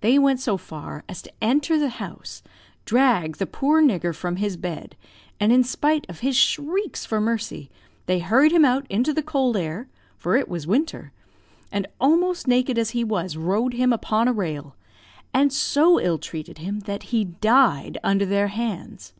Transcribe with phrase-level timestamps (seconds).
[0.00, 2.42] They went so far as to enter the house,
[2.86, 4.96] drag the poor nigger from his bed,
[5.38, 7.70] and in spite of his shrieks for mercy,
[8.06, 11.12] they hurried him out into the cold air for it was winter
[11.70, 14.74] and almost naked as he was, rode him upon a rail,
[15.34, 19.12] and so ill treated him that he died under their hands.